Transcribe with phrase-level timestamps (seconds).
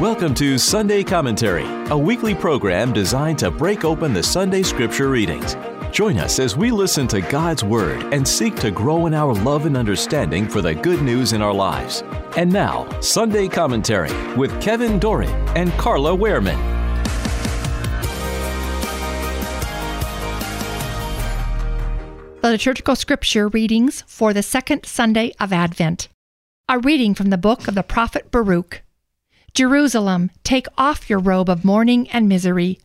[0.00, 5.56] Welcome to Sunday Commentary, a weekly program designed to break open the Sunday Scripture readings.
[5.90, 9.64] Join us as we listen to God's Word and seek to grow in our love
[9.64, 12.02] and understanding for the good news in our lives.
[12.36, 16.58] And now, Sunday Commentary with Kevin Doran and Carla Wehrman.
[22.42, 26.08] The liturgical scripture readings for the second Sunday of Advent.
[26.68, 28.82] A reading from the book of the prophet Baruch.
[29.56, 32.78] Jerusalem, take off your robe of mourning and misery.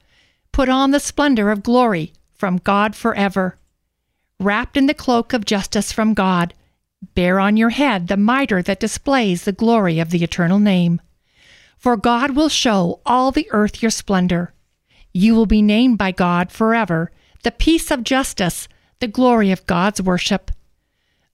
[0.53, 3.57] Put on the splendor of glory from God forever.
[4.39, 6.53] Wrapped in the cloak of justice from God,
[7.13, 11.01] bear on your head the mitre that displays the glory of the eternal name.
[11.77, 14.53] For God will show all the earth your splendor.
[15.11, 17.11] You will be named by God forever,
[17.43, 18.69] the peace of justice,
[18.99, 20.51] the glory of God's worship.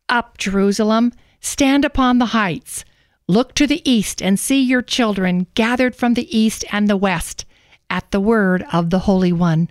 [0.09, 2.83] Up, Jerusalem, stand upon the heights
[3.29, 7.43] Look to the east and see your children gathered from the east and the west
[7.89, 9.69] at the word of the Holy One,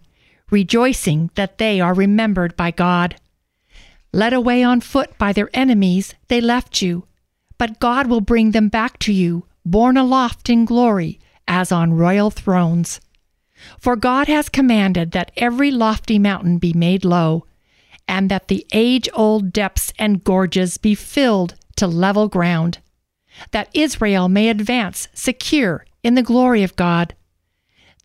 [0.51, 3.17] rejoicing that they are remembered by God.
[4.13, 7.07] Led away on foot by their enemies, they left you,
[7.57, 12.31] but God will bring them back to you, borne aloft in glory, as on royal
[12.31, 13.01] thrones.
[13.79, 17.47] For God has commanded that every lofty mountain be made low,
[18.07, 22.81] and that the age old depths and gorges be filled to level ground
[23.51, 27.15] that Israel may advance secure in the glory of God.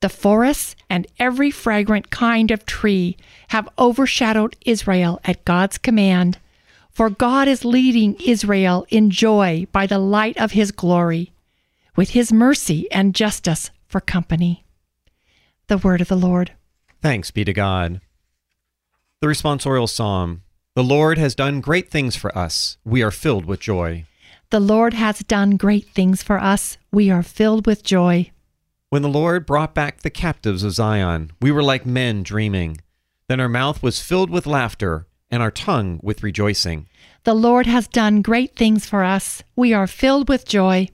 [0.01, 3.17] The forests and every fragrant kind of tree
[3.49, 6.39] have overshadowed Israel at God's command,
[6.89, 11.31] for God is leading Israel in joy by the light of his glory,
[11.95, 14.63] with his mercy and justice for company.
[15.67, 16.51] The word of the Lord.
[17.01, 18.01] Thanks be to God.
[19.21, 20.41] The responsorial psalm
[20.73, 22.77] The Lord has done great things for us.
[22.83, 24.05] We are filled with joy.
[24.51, 26.77] The Lord has done great things for us.
[26.91, 28.31] We are filled with joy.
[28.89, 32.81] When the Lord brought back the captives of Zion, we were like men dreaming.
[33.29, 36.89] Then our mouth was filled with laughter, and our tongue with rejoicing.
[37.23, 39.41] The Lord has done great things for us.
[39.55, 40.89] We are filled with joy.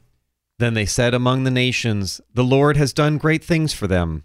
[0.59, 4.23] Then they said among the nations, The Lord has done great things for them.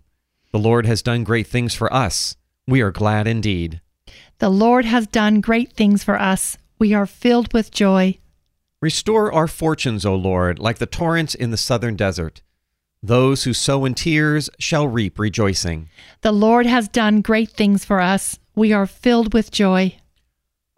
[0.50, 2.36] The Lord has done great things for us.
[2.68, 3.80] We are glad indeed.
[4.40, 6.58] The Lord has done great things for us.
[6.78, 8.18] We are filled with joy.
[8.82, 12.42] Restore our fortunes, O Lord, like the torrents in the southern desert.
[13.00, 15.88] Those who sow in tears shall reap rejoicing.
[16.22, 18.40] The Lord has done great things for us.
[18.56, 19.98] We are filled with joy.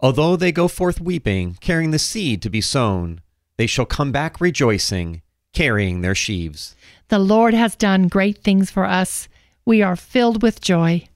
[0.00, 3.22] Although they go forth weeping, carrying the seed to be sown,
[3.56, 5.22] they shall come back rejoicing,
[5.54, 6.76] carrying their sheaves.
[7.09, 9.28] The Lord has done great things for us.
[9.64, 11.06] We are filled with joy.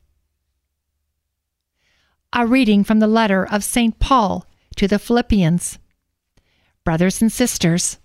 [2.32, 3.98] A reading from the letter of St.
[3.98, 4.46] Paul
[4.76, 5.78] to the Philippians.
[6.88, 7.98] Brothers and sisters,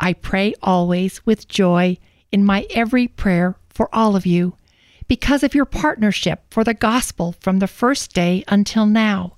[0.00, 1.98] I pray always with joy
[2.30, 4.56] in my every prayer for all of you,
[5.06, 9.36] because of your partnership for the gospel from the first day until now.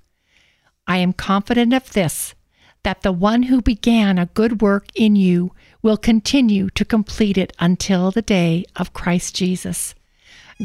[0.87, 2.37] I am confident of this,
[2.85, 5.51] that the one who began a good work in you
[5.83, 9.97] will continue to complete it until the day of Christ Jesus.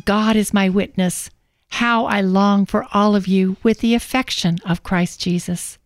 [0.05, 1.31] God is my witness,
[1.69, 5.79] how I long for all of you with the affection of Christ Jesus.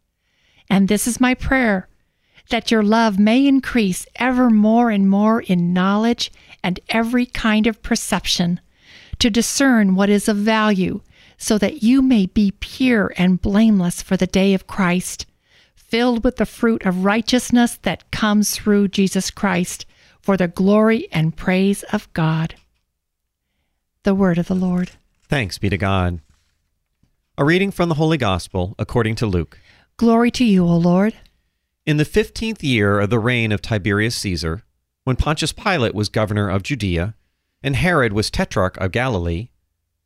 [0.70, 1.88] And this is my prayer
[2.50, 6.32] that your love may increase ever more and more in knowledge
[6.64, 8.60] and every kind of perception,
[9.20, 11.02] to discern what is of value,
[11.38, 15.26] so that you may be pure and blameless for the day of Christ,
[15.76, 19.86] filled with the fruit of righteousness that comes through Jesus Christ,
[20.22, 22.56] for the glory and praise of God.
[24.04, 24.92] The Word of the Lord.
[25.28, 26.20] Thanks be to God.
[27.38, 29.60] A reading from the Holy Gospel according to Luke.
[29.98, 31.14] Glory to you, O Lord.
[31.86, 34.64] In the fifteenth year of the reign of Tiberius Caesar,
[35.04, 37.14] when Pontius Pilate was governor of Judea,
[37.62, 39.50] and Herod was tetrarch of Galilee,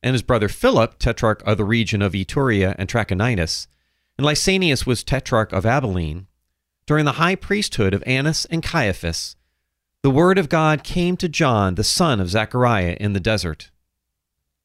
[0.01, 3.67] and his brother Philip tetrarch of the region of Ituraea and Trachonitis,
[4.17, 6.25] and Lysanias was tetrarch of Abilene,
[6.87, 9.35] during the high priesthood of Annas and Caiaphas,
[10.01, 13.69] the word of God came to John, the son of Zechariah, in the desert.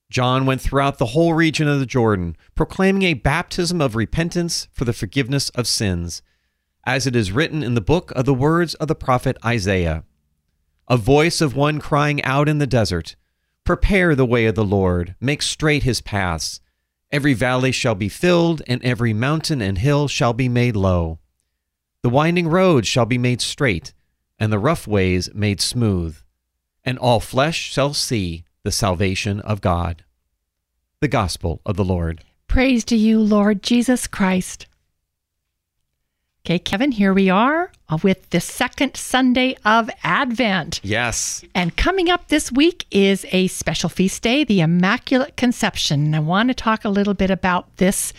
[0.08, 4.87] John went throughout the whole region of the Jordan, proclaiming a baptism of repentance for
[4.87, 6.23] the forgiveness of sins
[6.84, 10.05] as it is written in the book of the words of the prophet Isaiah
[10.88, 13.17] A voice of one crying out in the desert,
[13.64, 16.61] Prepare the way of the Lord, make straight his paths.
[17.12, 21.20] Every valley shall be filled, and every mountain and hill shall be made low.
[22.02, 23.93] The winding roads shall be made straight,
[24.38, 26.17] and the rough ways made smooth,
[26.84, 30.05] and all flesh shall see the salvation of God.
[31.00, 32.25] The Gospel of the Lord.
[32.49, 34.67] Praise to you, Lord Jesus Christ.
[36.44, 40.81] Okay, Kevin, here we are uh, with the second Sunday of Advent.
[40.83, 41.44] Yes.
[41.55, 46.12] And coming up this week is a special feast day, the Immaculate Conception.
[46.17, 48.12] I want to talk a little bit about this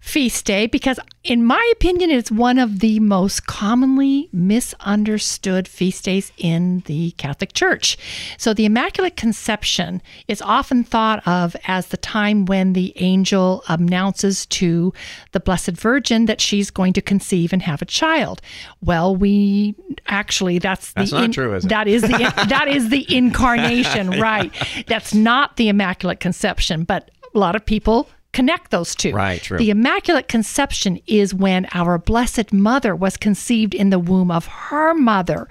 [0.00, 6.32] feast day because, in my opinion, it's one of the most commonly misunderstood feast days
[6.38, 7.96] in the Catholic Church.
[8.38, 14.46] So, the Immaculate Conception is often thought of as the time when the angel announces
[14.46, 14.92] to
[15.32, 18.40] the Blessed Virgin that she's going to conceive and have a child.
[18.82, 19.74] Well, we
[20.06, 21.68] actually that's the that's not in, true, is it?
[21.68, 24.52] That is the that is the incarnation, right?
[24.86, 29.12] That's not the Immaculate Conception, but a lot of people connect those two.
[29.12, 29.58] Right, true.
[29.58, 34.94] The Immaculate Conception is when our Blessed Mother was conceived in the womb of her
[34.94, 35.48] mother.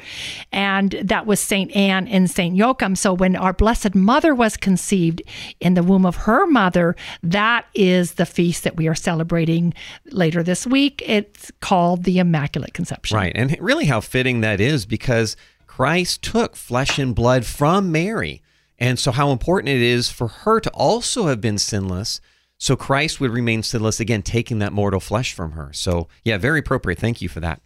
[0.52, 1.76] And that was St.
[1.76, 2.56] Anne and St.
[2.56, 2.96] Joachim.
[2.96, 5.22] So when our Blessed Mother was conceived
[5.60, 9.74] in the womb of her mother, that is the feast that we are celebrating
[10.12, 11.04] later this week.
[11.06, 13.18] It's called the Immaculate Conception.
[13.18, 13.34] Right.
[13.36, 15.36] And really how fitting that is because
[15.68, 18.42] Christ took flesh and blood from Mary.
[18.80, 22.22] And so, how important it is for her to also have been sinless
[22.60, 25.72] so Christ would remain sinless, again, taking that mortal flesh from her.
[25.72, 27.00] So, yeah, very appropriate.
[27.00, 27.62] Thank you for that.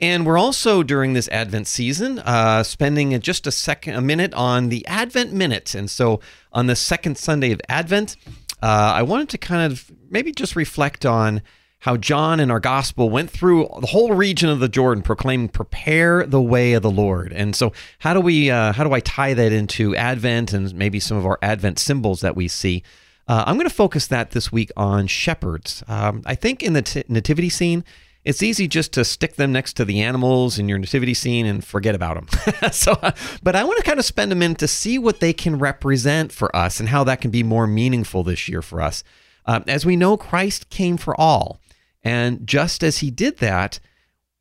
[0.00, 4.68] And we're also during this Advent season uh, spending just a second, a minute on
[4.68, 5.76] the Advent Minute.
[5.76, 6.18] And so
[6.52, 8.16] on the second Sunday of Advent,
[8.60, 11.40] uh, I wanted to kind of maybe just reflect on
[11.78, 16.26] how John in our gospel went through the whole region of the Jordan, proclaiming, "Prepare
[16.26, 19.34] the way of the Lord." And so, how do we, uh, how do I tie
[19.34, 22.82] that into Advent and maybe some of our Advent symbols that we see?
[23.28, 25.84] Uh, I'm going to focus that this week on shepherds.
[25.88, 27.84] Um, I think in the t- nativity scene,
[28.24, 31.64] it's easy just to stick them next to the animals in your nativity scene and
[31.64, 32.70] forget about them.
[32.72, 35.32] so, uh, but I want to kind of spend a minute to see what they
[35.32, 39.02] can represent for us and how that can be more meaningful this year for us.
[39.44, 41.60] Uh, as we know, Christ came for all,
[42.04, 43.80] and just as he did that,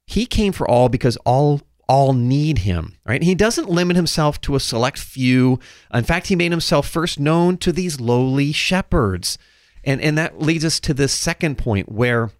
[0.05, 1.61] he came for all because all
[1.91, 3.21] all need him, right?
[3.21, 5.59] He doesn't limit himself to a select few.
[5.93, 9.37] In fact, he made himself first known to these lowly shepherds.
[9.83, 12.31] And, and that leads us to this second point where,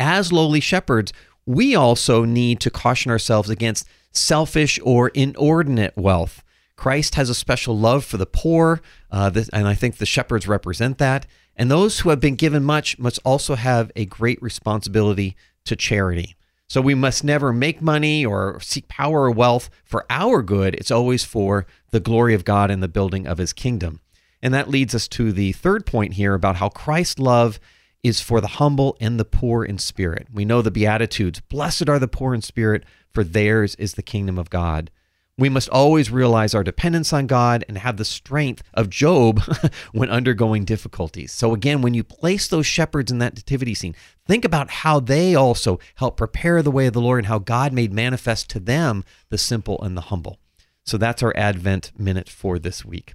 [0.00, 1.12] as lowly shepherds,
[1.46, 6.42] we also need to caution ourselves against selfish or inordinate wealth.
[6.74, 8.80] Christ has a special love for the poor,
[9.12, 11.24] uh, this, and I think the shepherds represent that.
[11.54, 15.36] And those who have been given much must also have a great responsibility
[15.66, 16.34] to charity.
[16.68, 20.74] So we must never make money or seek power or wealth for our good.
[20.74, 24.00] It's always for the glory of God and the building of his kingdom.
[24.42, 27.60] And that leads us to the third point here about how Christ's love
[28.02, 30.28] is for the humble and the poor in spirit.
[30.32, 34.38] We know the Beatitudes Blessed are the poor in spirit, for theirs is the kingdom
[34.38, 34.90] of God.
[35.38, 39.42] We must always realize our dependence on God and have the strength of Job
[39.92, 41.30] when undergoing difficulties.
[41.30, 43.94] So, again, when you place those shepherds in that nativity scene,
[44.26, 47.74] think about how they also help prepare the way of the Lord and how God
[47.74, 50.38] made manifest to them the simple and the humble.
[50.86, 53.12] So, that's our Advent minute for this week.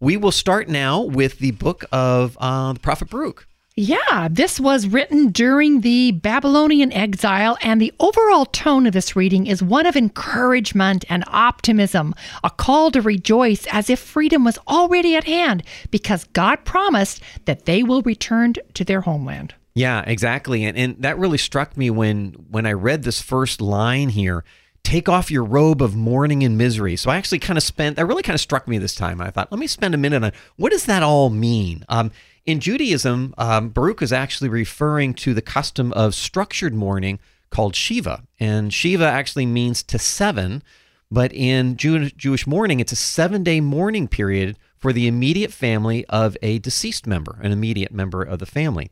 [0.00, 3.46] We will start now with the book of uh, the prophet Baruch.
[3.82, 9.46] Yeah, this was written during the Babylonian exile, and the overall tone of this reading
[9.46, 15.16] is one of encouragement and optimism, a call to rejoice as if freedom was already
[15.16, 19.54] at hand because God promised that they will return to their homeland.
[19.74, 20.62] Yeah, exactly.
[20.66, 24.44] And, and that really struck me when, when I read this first line here
[24.82, 26.96] take off your robe of mourning and misery.
[26.96, 29.20] So I actually kind of spent, that really kind of struck me this time.
[29.20, 31.84] I thought, let me spend a minute on what does that all mean?
[31.88, 32.10] Um,
[32.46, 37.18] in Judaism, um, Baruch is actually referring to the custom of structured mourning
[37.50, 38.24] called Shiva.
[38.38, 40.62] And Shiva actually means to seven,
[41.10, 46.06] but in Jew- Jewish mourning, it's a seven day mourning period for the immediate family
[46.06, 48.90] of a deceased member, an immediate member of the family.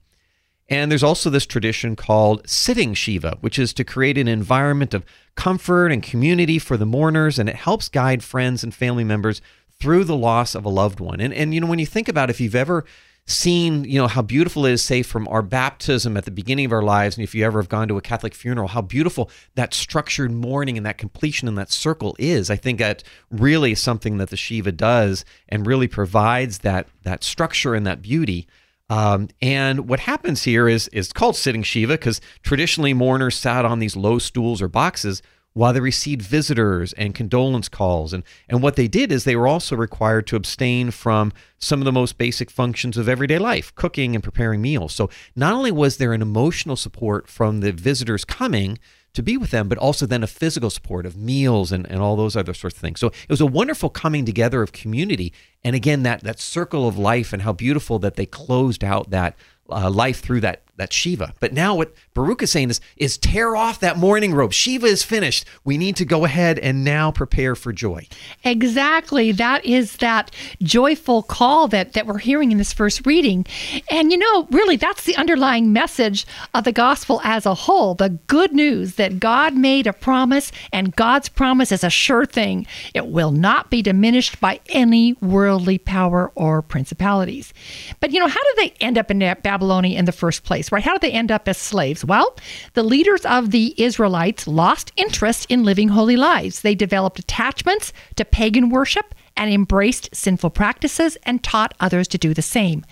[0.69, 5.05] And there's also this tradition called sitting Shiva, which is to create an environment of
[5.35, 9.41] comfort and community for the mourners, and it helps guide friends and family members
[9.81, 11.21] through the loss of a loved one.
[11.21, 12.85] And, and you know, when you think about if you've ever
[13.25, 16.73] seen, you know, how beautiful it is, say, from our baptism at the beginning of
[16.73, 19.75] our lives, and if you ever have gone to a Catholic funeral, how beautiful that
[19.75, 22.51] structured mourning and that completion and that circle is.
[22.51, 27.23] I think that really is something that the Shiva does and really provides that that
[27.23, 28.49] structure and that beauty.
[28.91, 33.79] Um, and what happens here is is called sitting Shiva because traditionally mourners sat on
[33.79, 35.23] these low stools or boxes
[35.59, 38.13] while they received visitors and condolence calls.
[38.13, 41.85] And, and what they did is they were also required to abstain from some of
[41.85, 44.95] the most basic functions of everyday life, cooking and preparing meals.
[44.95, 48.79] So not only was there an emotional support from the visitors coming
[49.19, 52.15] to be with them, but also then a physical support of meals and, and all
[52.15, 53.01] those other sorts of things.
[53.01, 55.33] So it was a wonderful coming together of community.
[55.65, 59.37] And again, that, that circle of life and how beautiful that they closed out that
[59.69, 61.35] uh, life through that that Shiva.
[61.41, 64.53] But now what Baruch is saying is, is tear off that mourning robe.
[64.53, 65.45] Shiva is finished.
[65.65, 68.09] We need to go ahead and now prepare for joy.
[68.45, 69.33] Exactly.
[69.33, 70.31] That is that
[70.63, 73.45] joyful call that, that we're hearing in this first reading.
[73.91, 78.11] And you know, really, that's the underlying message of the gospel as a whole the
[78.29, 82.67] good news that God made a promise, and God's promise is a sure thing.
[82.95, 87.53] It will not be diminished by any worldly power or principalities.
[88.01, 90.68] But you know, how did they end up in Babylonia in the first place?
[90.73, 90.83] Right?
[90.83, 92.05] How did they end up as slaves?
[92.05, 92.37] Well,
[92.75, 96.63] the leaders of the Israelites lost interest in living holy lives.
[96.63, 102.35] They developed attachments to pagan worship and embraced sinful practices and taught others to do
[102.35, 102.85] the same.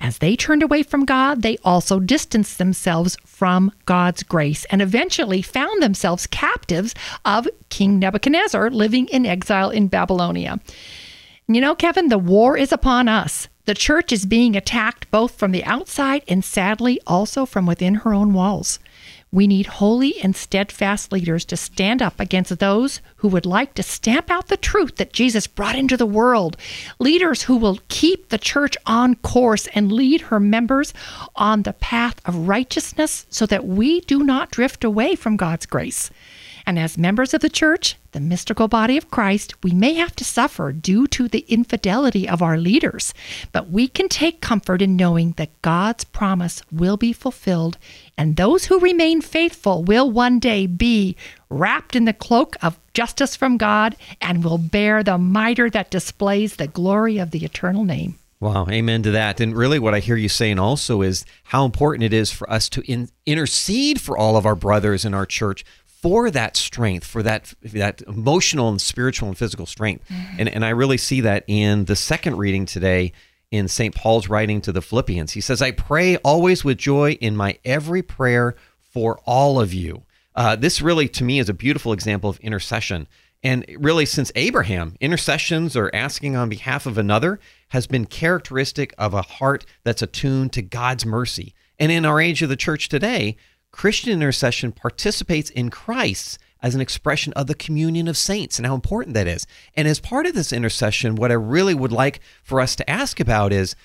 [0.00, 5.42] As they turned away from God, they also distanced themselves from God's grace and eventually
[5.42, 10.60] found themselves captives of King Nebuchadnezzar living in exile in Babylonia.
[11.48, 13.48] You know, Kevin, the war is upon us.
[13.68, 18.14] The church is being attacked both from the outside and sadly also from within her
[18.14, 18.78] own walls.
[19.30, 23.82] We need holy and steadfast leaders to stand up against those who would like to
[23.82, 26.56] stamp out the truth that Jesus brought into the world.
[26.98, 30.94] Leaders who will keep the church on course and lead her members
[31.36, 36.10] on the path of righteousness so that we do not drift away from God's grace.
[36.68, 40.22] And as members of the church, the mystical body of Christ, we may have to
[40.22, 43.14] suffer due to the infidelity of our leaders,
[43.52, 47.78] but we can take comfort in knowing that God's promise will be fulfilled,
[48.18, 51.16] and those who remain faithful will one day be
[51.48, 56.56] wrapped in the cloak of justice from God and will bear the mitre that displays
[56.56, 58.18] the glory of the eternal name.
[58.40, 59.40] Wow, amen to that.
[59.40, 62.68] And really, what I hear you saying also is how important it is for us
[62.68, 65.64] to in, intercede for all of our brothers in our church
[66.00, 70.08] for that strength, for that that emotional and spiritual and physical strength.
[70.08, 70.36] Mm-hmm.
[70.40, 73.12] And and I really see that in the second reading today
[73.50, 73.94] in St.
[73.94, 75.32] Paul's writing to the Philippians.
[75.32, 80.02] He says, "I pray always with joy in my every prayer for all of you."
[80.34, 83.08] Uh, this really, to me, is a beautiful example of intercession.
[83.42, 87.38] And really, since Abraham, intercessions or asking on behalf of another
[87.68, 91.54] has been characteristic of a heart that's attuned to God's mercy.
[91.78, 93.36] And in our age of the church today,
[93.70, 98.74] Christian intercession participates in Christ as an expression of the communion of saints and how
[98.74, 99.46] important that is.
[99.74, 103.20] And as part of this intercession, what I really would like for us to ask
[103.20, 103.76] about is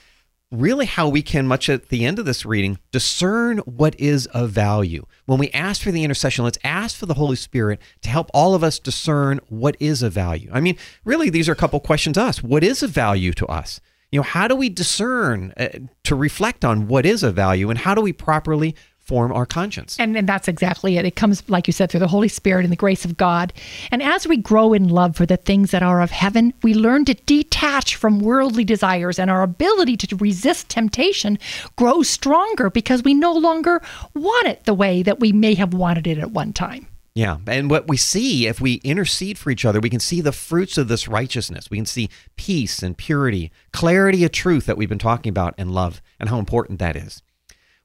[0.53, 4.51] really how we can, much at the end of this reading, discern what is of
[4.51, 5.05] value.
[5.25, 8.53] When we ask for the intercession, let's ask for the Holy Spirit to help all
[8.53, 10.49] of us discern what is of value.
[10.53, 12.43] I mean, really, these are a couple questions to us.
[12.43, 13.81] What is of value to us?
[14.11, 15.69] You know, how do we discern uh,
[16.03, 19.97] to reflect on what is of value and how do we properly form our conscience.
[19.99, 21.05] And, and that's exactly it.
[21.05, 23.51] It comes, like you said, through the Holy Spirit and the grace of God.
[23.91, 27.05] And as we grow in love for the things that are of heaven, we learn
[27.05, 31.37] to detach from worldly desires, and our ability to resist temptation
[31.75, 33.81] grows stronger because we no longer
[34.13, 36.87] want it the way that we may have wanted it at one time.
[37.15, 37.37] Yeah.
[37.45, 40.79] And what we see, if we intercede for each other, we can see the fruits
[40.79, 41.69] of this righteousness.
[41.69, 45.71] We can see peace and purity, clarity of truth that we've been talking about, and
[45.71, 47.21] love, and how important that is.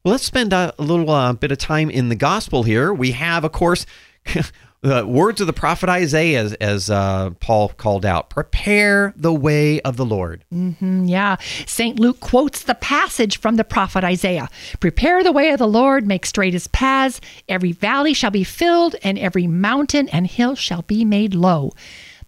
[0.08, 2.94] Let's spend a, a little uh, bit of time in the gospel here.
[2.94, 3.84] We have, of course,
[4.80, 9.82] the words of the prophet Isaiah, as, as uh, Paul called out prepare the way
[9.82, 10.46] of the Lord.
[10.50, 11.36] Mm-hmm, yeah.
[11.66, 11.98] St.
[11.98, 14.48] Luke quotes the passage from the prophet Isaiah
[14.80, 17.20] Prepare the way of the Lord, make straight his paths.
[17.46, 21.74] Every valley shall be filled, and every mountain and hill shall be made low.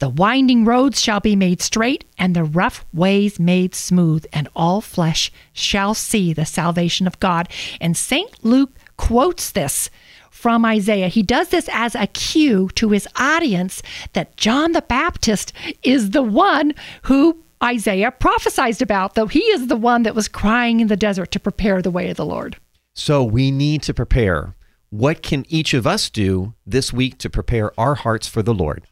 [0.01, 4.81] The winding roads shall be made straight, and the rough ways made smooth, and all
[4.81, 7.51] flesh shall see the salvation of God.
[7.83, 8.43] And St.
[8.43, 9.91] Luke quotes this
[10.31, 11.09] from Isaiah.
[11.09, 13.83] He does this as a cue to his audience
[14.15, 15.53] that John the Baptist
[15.83, 20.81] is the one who Isaiah prophesied about, though he is the one that was crying
[20.81, 22.57] in the desert to prepare the way of the Lord.
[22.95, 24.57] So we need to prepare.
[24.89, 28.87] What can each of us do this week to prepare our hearts for the Lord?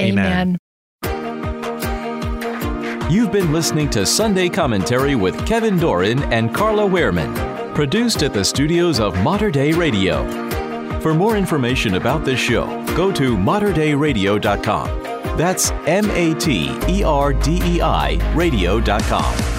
[0.00, 0.58] Amen.
[3.10, 8.44] You've been listening to Sunday Commentary with Kevin Doran and Carla Wehrman, produced at the
[8.44, 10.26] studios of Mater Dei Radio.
[11.00, 15.02] For more information about this show, go to materdeiradio.com.
[15.36, 19.51] That's M A T E R D E I radio.com.